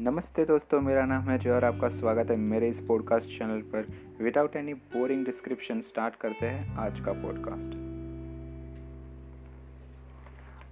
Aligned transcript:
नमस्ते 0.00 0.44
दोस्तों 0.44 0.80
मेरा 0.80 1.04
नाम 1.06 1.28
है 1.30 1.36
जो 1.38 1.52
और 1.54 1.64
आपका 1.64 1.88
स्वागत 1.88 2.30
है 2.30 2.36
मेरे 2.36 2.68
इस 2.68 2.80
पॉडकास्ट 2.80 3.28
चैनल 3.28 3.60
पर। 3.62 3.86
Without 4.22 4.56
any 4.56 4.74
boring 4.74 5.24
description 5.24 5.80
start 5.80 6.16
करते 6.16 6.46
हैं 6.46 6.76
आज 6.76 7.00
का 7.00 7.12
पॉडकास्ट 7.12 7.72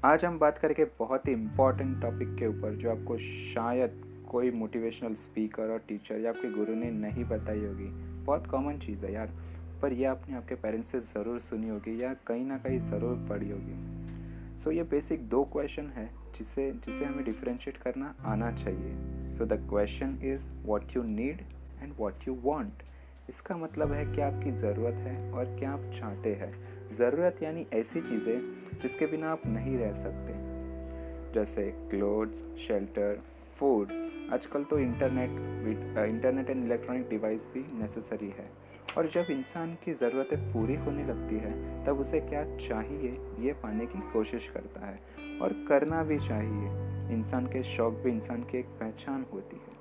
आज 0.04 0.24
हम 0.24 0.38
बात 0.38 0.58
करेंगे 0.58 0.84
बहुत 0.98 1.26
ही 1.28 1.32
इम्पोर्टेंट 1.32 2.00
टॉपिक 2.02 2.36
के 2.38 2.46
ऊपर 2.46 2.74
जो 2.74 2.90
आपको 2.90 3.16
शायद 3.18 4.00
कोई 4.30 4.50
मोटिवेशनल 4.50 5.14
स्पीकर 5.14 5.70
और 5.70 5.78
टीचर 5.78 6.20
या 6.20 6.30
आपके 6.30 6.50
गुरु 6.50 6.74
ने 6.74 6.90
नहीं 6.90 7.24
बताई 7.24 7.64
होगी। 7.64 7.88
बहुत 8.24 8.46
कॉमन 8.46 8.78
चीज़ 8.78 9.04
है 9.06 9.12
यार 9.12 9.32
पर 9.82 9.92
यह 9.92 10.10
आपने 10.10 10.36
आपके 10.36 10.54
पेरेंट्स 10.54 10.92
से 10.92 11.00
ज़रूर 11.00 11.40
सुनी 11.40 11.68
होगी 11.68 12.02
या 12.02 12.14
कहीं 12.26 12.44
ना 12.44 12.58
कहीं 12.58 12.78
ज़रूर 12.90 13.26
पढ़ी 13.28 13.50
होगी। 13.50 13.74
सो 14.56 14.70
so, 14.70 14.76
ये 14.76 14.82
बेसिक 14.82 15.28
दो 15.28 15.44
क्वेश्चन 15.44 15.86
है 15.86 16.08
जिसे 16.38 16.70
जिसे 16.72 17.04
हमें 17.04 17.24
डिफ्रेंशिएट 17.24 17.76
करना 17.76 18.14
आना 18.24 18.50
चाहिए। 18.52 19.15
So 19.38 19.44
the 19.46 19.58
question 19.70 20.18
is 20.24 20.44
what 20.66 20.96
you 20.96 21.02
need 21.02 21.40
and 21.82 21.92
what 21.98 22.28
you 22.28 22.34
want 22.42 22.82
इसका 23.30 23.56
मतलब 23.56 23.92
है 23.92 24.04
क्या 24.14 24.26
आपकी 24.26 24.50
ज़रूरत 24.52 24.94
है 25.06 25.32
और 25.32 25.44
क्या 25.58 25.70
आप 25.70 25.90
चाहते 25.94 26.34
हैं। 26.34 26.52
ज़रूरत 26.96 27.42
यानी 27.42 27.66
ऐसी 27.74 28.00
चीज़ें 28.00 28.80
जिसके 28.82 29.06
बिना 29.06 29.30
आप 29.32 29.46
नहीं 29.46 29.76
रह 29.78 29.92
सकते। 30.02 30.34
जैसे 31.34 31.70
क्लोथ्स 31.90 32.42
शेल्टर 32.66 33.20
फ़ूड 33.58 33.92
आजकल 34.32 34.64
तो 34.64 34.78
internet 34.78 35.30
internet 36.06 36.50
and 36.50 36.64
electronic 36.64 37.08
device 37.08 37.46
भी 37.54 37.64
नेसेसरी 37.80 38.28
है। 38.28 38.48
और 38.98 39.06
जब 39.06 39.26
इंसान 39.30 39.74
की 39.74 39.92
ज़रूरतें 39.92 40.52
पूरी 40.52 40.74
होने 40.74 41.04
लगती 41.04 41.36
है, 41.36 41.84
तब 41.86 42.00
उसे 42.00 42.20
क्या 42.20 42.56
चाहिए 42.56 43.20
ये 43.40 43.52
पाने 43.52 43.86
की 43.86 44.12
कोशिश 44.12 44.48
करता 44.48 44.86
है। 44.86 45.00
और 45.42 45.52
करना 45.68 46.02
भी 46.02 46.18
चाहिए। 46.18 46.86
इंसान 47.14 47.46
के 47.46 47.62
शौक 47.62 47.94
भी 47.94 48.10
इंसान 48.10 48.42
की 48.42 48.58
एक 48.58 48.66
पहचान 48.66 49.26
होती 49.32 49.56
है। 49.56 49.76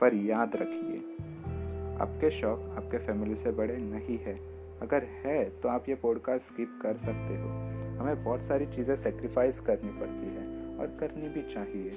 पर 0.00 0.14
याद 0.14 0.56
रखिए, 0.56 0.98
आपके 2.02 2.30
शौक 2.30 2.60
आपके 2.76 2.98
फैमिली 2.98 3.36
से 3.36 3.50
बड़े 3.50 3.76
नहीं 3.76 4.18
है। 4.18 4.40
अगर 4.82 5.04
है 5.04 5.50
तो 5.50 5.68
आप 5.68 5.88
ये 5.88 5.94
पॉडकास्ट 5.94 6.44
स्किप 6.44 6.78
कर 6.82 6.96
सकते 6.96 7.36
हो। 7.36 7.48
हमें 8.00 8.24
बहुत 8.24 8.42
सारी 8.42 8.66
चीज़ें 8.66 8.96
सेक्रीफाइस 8.96 9.60
करनी 9.60 9.90
पड़ती 9.90 10.26
है 10.26 10.76
और 10.78 10.86
करनी 11.00 11.28
भी 11.28 11.42
चाहिए। 11.42 11.90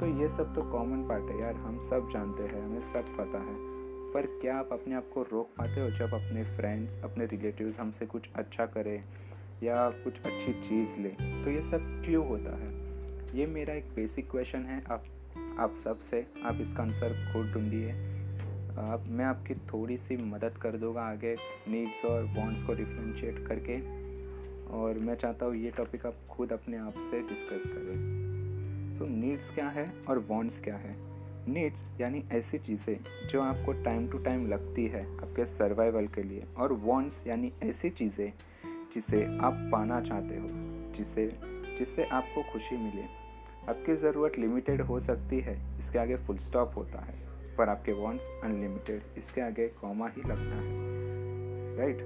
तो 0.00 0.22
ये 0.22 0.28
सब 0.28 0.54
तो 0.54 0.62
कॉमन 0.62 1.08
पार्ट 1.08 1.24
है 1.24 1.40
यार, 1.40 1.54
हम 1.54 1.78
सब 1.78 2.10
जानते 2.12 2.42
हैं, 2.42 2.64
हमें 2.64 2.82
सब 2.82 3.04
पता 3.18 3.38
है। 3.38 3.75
पर 4.16 4.26
क्या 4.26 4.56
आप 4.56 4.68
अपने 4.72 4.94
आप 4.94 5.10
को 5.14 5.22
रोक 5.22 5.46
पाते 5.46 5.80
हो 5.80 5.90
जब 5.90 6.14
अपने 6.14 6.44
फ्रेंड्स 6.44 7.02
अपने 7.02 7.26
रिलेटिव्स 7.26 7.78
हमसे 7.78 8.06
कुछ 8.06 8.22
अच्छा 8.36 8.66
करें 8.66 9.04
या 9.62 9.90
कुछ 9.90 10.20
अच्छी 10.20 10.52
चीज़ 10.52 10.96
लें? 10.96 11.44
तो 11.44 11.50
ये 11.50 11.62
सब 11.62 12.02
क्यों 12.06 12.28
होता 12.28 12.56
है? 12.56 12.74
ये 13.38 13.46
मेरा 13.46 13.74
एक 13.74 13.84
बेसिक 13.94 14.30
क्वेश्चन 14.30 14.58
है। 14.58 14.84
आप 14.90 15.04
आप 15.58 15.74
सबसे 15.74 16.26
आप 16.44 16.58
इसका 16.60 16.82
आंसर 16.82 17.32
खुद 17.32 17.46
ढूंढिए। 17.46 17.92
आप 18.78 19.04
मैं 19.08 19.24
आपकी 19.24 19.54
थोड़ी 19.54 19.96
सी 19.96 20.16
मदद 20.16 20.56
कर 20.62 20.76
दूँगा 20.76 21.02
आगे 21.02 21.36
नीड्स 21.68 22.04
और 22.04 22.24
बॉन्ड्स 22.24 22.62
को 22.62 22.74
डिफ्रेंशिएट 22.74 23.46
करके। 23.46 23.80
और 24.66 24.98
मैं 24.98 25.14
चाहता 25.14 25.46
हूँ 25.46 25.56
ये 25.56 25.70
टॉपिक 25.70 26.06
आप 26.06 26.16
खुद 26.30 26.52
अपने 26.52 26.76
आप 26.76 26.94
से 26.96 27.20
डिस्कस 27.20 27.62
करें। 27.66 27.96
सो 28.98 29.04
so, 29.04 29.10
नीड्स 29.10 29.50
क्या 29.50 29.68
है 29.68 29.92
और 30.08 30.18
बॉन्ड्स 30.18 30.60
क्या 30.60 30.76
है? 30.76 31.15
नीड्स 31.48 31.84
यानी 32.00 32.22
ऐसी 32.32 32.58
चीज़ें 32.58 33.28
जो 33.30 33.42
आपको 33.42 33.72
टाइम 33.72 34.08
टू 34.08 34.18
टाइम 34.18 34.46
लगती 34.46 34.86
है 34.86 35.02
आपके 35.16 35.44
सर्वाइवल 35.46 36.06
के 36.06 36.22
लिए 36.22 36.46
और 36.58 36.72
वॉन्ट्स 36.72 37.26
यानी 37.26 37.52
ऐसी 37.62 37.90
चीज़ें, 37.90 38.32
जिसे 38.94 39.24
आप 39.38 39.68
पाना 39.72 40.00
चाहते 40.00 40.36
हो, 40.36 40.48
जिसे, 40.92 41.26
जिससे 41.78 42.04
आपको 42.04 42.42
खुशी 42.42 42.76
मिले। 42.76 43.02
आपकी 43.68 43.96
ज़रूरत 43.96 44.38
लिमिटेड 44.38 44.80
हो 44.80 45.00
सकती 45.00 45.40
है, 45.40 45.56
इसके 45.78 45.98
आगे 45.98 46.16
फुल 46.16 46.36
स्टॉप 46.36 46.72
होता 46.76 47.04
है, 47.04 47.14
पर 47.56 47.68
आपके 47.68 47.92
वॉन्ट्स 47.92 48.28
अनलिमिटेड 48.44 49.02
इसके 49.18 49.40
आगे 49.40 49.68
कॉमा 49.80 50.08
ही 50.08 50.22
लगता 50.22 50.56
है। 50.56 50.84
राइट 51.76 52.02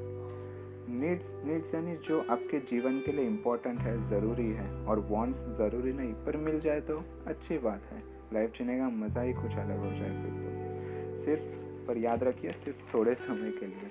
नीड्स 0.90 1.26
नीड्स 1.44 1.74
यानी 1.74 1.96
जो 1.96 2.20
आपके 2.30 2.58
जीवन 2.60 3.00
के 3.00 3.12
लिए 3.12 3.24
इम्पोर्टेंट 3.24 3.80
है, 3.80 4.02
ज़रूरी 4.02 4.50
है, 4.50 4.70
और 4.84 5.00
वॉन्ट्स 5.00 5.38
ज़रूरी 5.38 5.92
नहीं, 5.92 6.14
पर 6.14 6.36
मिल 6.36 6.60
जाए 6.60 6.80
तो 6.80 7.04
अच्छी 7.26 7.58
बात 7.58 7.92
है। 7.92 8.19
लाइफ 8.32 8.52
जीने 8.58 8.78
का 8.78 8.88
मज़ा 8.88 9.20
ही 9.20 9.32
कुछ 9.32 9.56
अलग 9.58 9.78
हो 9.78 9.90
जाए 9.90 10.10
फिर 10.22 10.32
तो। 10.32 11.18
सिर्फ़, 11.18 11.86
पर 11.86 11.98
याद 11.98 12.24
रखिए, 12.24 12.52
सिर्फ़ 12.54 12.94
थोड़े 12.94 13.14
समय 13.14 13.50
के 13.50 13.66
लिए। 13.66 13.90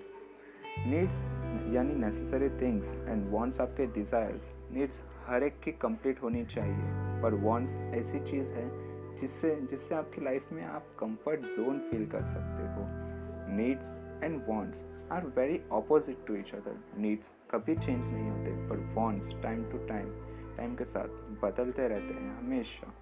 नीड्स 0.87 1.23
यानी 1.73 1.95
नेसेसरी 1.95 2.49
थिंग्स 2.59 2.89
एंड 3.07 3.25
वांट्स 3.31 3.59
आपके 3.61 3.85
डिज़ायर्स 3.93 4.51
नीड्स 4.71 5.01
हर 5.25 5.43
एक 5.43 5.59
की 5.59 5.71
कंप्लीट 5.71 6.21
होनी 6.23 6.45
चाहिए। 6.45 7.21
पर 7.21 7.33
वांट्स 7.43 7.75
ऐसी 7.75 8.19
चीज़ 8.19 8.47
है 8.47 8.69
जिससे 9.15 9.55
जिससे 9.61 9.95
आपकी 9.95 10.23
लाइफ 10.25 10.51
में 10.53 10.63
आप 10.63 10.85
कंफर्ट 10.99 11.41
जोन 11.47 11.79
फील 11.89 12.05
कर 12.05 12.23
सकते 12.25 12.67
हो। 12.73 12.85
Needs 13.55 13.93
and 14.23 14.41
wants 14.49 14.85
are 15.11 15.25
very 15.37 15.59
opposite 15.73 16.25
to 16.27 16.35
each 16.35 16.53
other 16.55 16.77
needs 16.97 17.31
कभी 17.51 17.75
चेंज 17.75 18.03
नहीं 18.03 18.29
होते, 18.29 18.51
पर 18.69 18.77
wants 18.95 19.29
time 19.43 19.63
to 19.71 19.77
time 19.87 20.09
time 20.57 20.75
के 20.75 20.85
साथ 20.85 21.07
बदलते 21.43 21.87
रहते 21.87 22.13
हैं 22.13 22.37
हमेशा। 22.37 22.93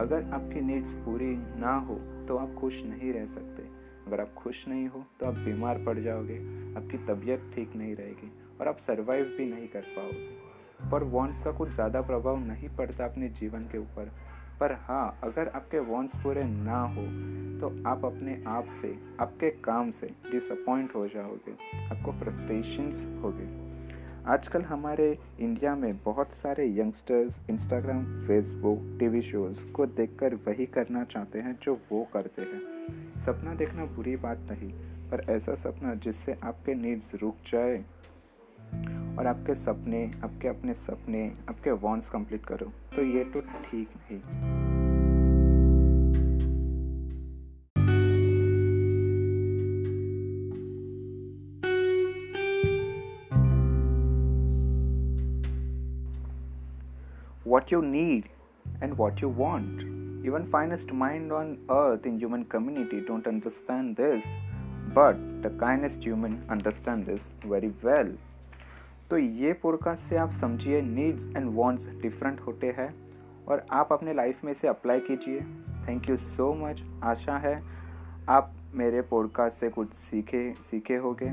अगर 0.00 0.30
आपकी 0.34 0.60
नीड्स 0.62 0.92
पूरी 1.04 1.34
ना 1.60 1.74
हो 1.78 1.94
तो 2.28 2.36
आप 2.36 2.54
खुश 2.54 2.82
नहीं 2.84 3.12
रह 3.12 3.26
सकते। 3.26 3.62
अगर 4.06 4.20
आप 4.20 4.32
खुश 4.34 4.66
नहीं 4.68 4.86
हो 4.88 5.04
तो 5.20 5.26
आप 5.26 5.34
बीमार 5.36 5.82
पड़ 5.84 5.98
जाओगे, 5.98 6.38
आपकी 6.76 6.98
तबीयत 7.06 7.50
ठीक 7.54 7.76
नहीं 7.76 7.94
रहेगी 7.96 8.30
और 8.60 8.68
आप 8.68 8.78
सर्वाइव 8.78 9.34
भी 9.38 9.46
नहीं 9.46 9.68
कर 9.68 9.92
पाओगे। 9.96 10.90
पर 10.90 11.04
वॉन्ट्स 11.06 11.42
का 11.42 11.52
कुछ 11.52 11.70
ज़्यादा 11.70 12.00
प्रभाव 12.02 12.38
नहीं 12.38 12.68
पड़ता 12.76 13.04
अपने 13.04 13.28
जीवन 13.30 13.64
के 13.64 13.78
ऊपर। 13.78 14.12
पर 14.60 14.72
हाँ 14.80 15.20
अगर 15.24 15.48
आपके 15.48 15.78
वॉन्ट्स 15.86 16.22
पूरे 16.22 16.44
ना 16.44 16.80
हो 16.86 17.02
तो 17.60 17.68
आप 17.88 18.04
अपने 18.04 18.42
आप 18.48 18.68
से, 18.72 18.96
आपके 19.20 19.50
काम 19.62 19.90
से 19.90 20.06
डिसअपॉइंट 20.30 20.94
हो 20.94 21.06
जाओगे, 21.08 21.52
आपको 21.86 22.12
फ्रस्ट्रेशंस 22.14 23.04
होगे। 23.22 23.69
आजकल 24.26 24.62
हमारे 24.62 25.06
इंडिया 25.40 25.74
में 25.76 25.98
बहुत 26.04 26.32
सारे 26.32 26.66
youngsters 26.78 27.38
Instagram 27.50 28.04
Facebook 28.26 28.80
TV 28.98 29.22
shows 29.22 29.60
को 29.72 29.86
देखकर 29.86 30.34
वही 30.46 30.66
करना 30.66 31.04
चाहते 31.04 31.38
हैं 31.38 31.58
जो 31.62 31.78
वो 31.92 32.06
करते 32.12 32.42
हैं। 32.42 33.20
सपना 33.20 33.54
देखना 33.54 33.84
बुरी 33.96 34.16
बात 34.16 34.46
नहीं, 34.50 34.70
पर 35.10 35.24
ऐसा 35.30 35.54
सपना 35.54 35.94
जिससे 35.94 36.36
आपके 36.44 36.74
नीड्स 36.74 37.14
रुक 37.14 37.36
जाए 37.46 37.84
और 39.18 39.26
आपके 39.26 39.54
सपने, 39.56 40.06
आपके 40.24 40.48
अपने 40.48 40.74
सपने, 40.76 41.30
आपके 41.48 41.70
वॉन्ट्स 41.70 42.10
कंप्लीट 42.10 42.46
करो 42.46 42.72
तो 42.96 43.02
ये 43.02 43.24
तो 43.24 43.40
ठीक 43.40 43.88
नहीं। 43.96 44.59
What 57.50 57.70
you 57.72 57.82
need 57.82 58.28
and 58.80 58.96
what 58.96 59.20
you 59.20 59.28
want. 59.28 59.80
Even 60.24 60.46
finest 60.50 60.92
mind 60.92 61.32
on 61.32 61.58
earth 61.70 62.06
in 62.06 62.18
human 62.18 62.44
community 62.44 63.00
don't 63.06 63.26
understand 63.26 63.96
this, 63.96 64.24
but 64.94 65.16
the 65.42 65.50
kindest 65.62 66.04
human 66.04 66.44
understand 66.48 67.06
this 67.06 67.22
very 67.44 67.72
well. 67.82 68.12
तो 69.10 69.18
ये 69.18 69.52
पॉडकास्ट 69.62 70.08
से 70.08 70.16
आप 70.16 70.32
समझिए 70.40 70.80
नीड्स 70.82 71.26
एंड 71.36 71.48
वांट्स 71.54 71.86
डिफरेंट 72.02 72.40
होते 72.40 72.66
हैं 72.76 72.88
और 73.48 73.64
आप 73.78 73.92
अपने 73.92 74.12
लाइफ 74.14 74.44
में 74.44 74.50
इसे 74.52 74.68
अप्लाई 74.68 75.00
कीजिए 75.08 75.40
थैंक 75.88 76.08
यू 76.10 76.16
सो 76.16 76.52
मच 76.60 76.82
आशा 77.12 77.38
है 77.46 77.54
आप 78.28 78.52
मेरे 78.74 79.00
पॉडकास्ट 79.02 79.56
से 79.56 79.68
कुछ 79.68 79.92
सीखे 79.92 80.54
सीखे 80.54 80.96
होगे। 80.96 81.26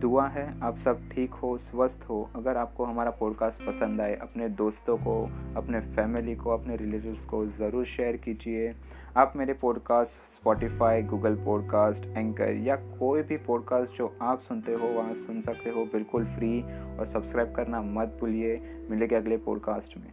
दुआ 0.00 0.26
है, 0.28 0.60
आप 0.60 0.76
सब 0.76 1.08
ठीक 1.10 1.30
हो, 1.30 1.58
स्वस्थ 1.58 2.04
हो। 2.10 2.30
अगर 2.36 2.56
आपको 2.56 2.84
हमारा 2.84 3.10
पॉडकास्ट 3.10 3.66
पसंद 3.66 4.00
आए, 4.00 4.14
अपने 4.14 4.48
दोस्तों 4.48 4.96
को, 4.96 5.30
अपने 5.56 5.80
फैमिली 5.80 6.34
को, 6.36 6.50
अपने 6.50 6.76
रिलेटिव्स 6.76 7.24
को 7.24 7.46
ज़रूर 7.46 7.84
शेयर 7.84 8.16
कीजिए। 8.16 8.74
आप 9.16 9.32
मेरे 9.36 9.52
podcast 9.52 10.10
Spotify 10.10 11.02
Google 11.02 11.34
podcast 11.34 12.06
anchor 12.06 12.52
या 12.52 12.76
कोई 12.76 13.22
भी 13.22 13.36
पॉडकास्ट 13.36 13.98
जो 13.98 14.16
आप 14.22 14.40
सुनते 14.40 14.72
हो, 14.72 14.88
वहाँ 14.88 15.14
सुन 15.14 15.40
सकते 15.40 15.70
हो, 15.70 15.84
बिल्कुल 15.84 16.24
फ्री 16.24 16.62
और 16.98 17.06
सब्सक्राइब 17.06 17.54
करना 17.54 17.82
मत 17.82 18.18
भूलिए। 18.20 18.60
मिलेंगे 18.90 19.14
अगले 19.14 19.36
पॉडकास्ट 19.36 19.98
में। 19.98 20.12